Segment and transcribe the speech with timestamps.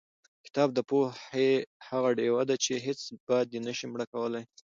[0.45, 1.49] کتاب د پوهې
[1.89, 4.43] هغه ډیوه ده چې هېڅ باد یې نشي مړ کولی.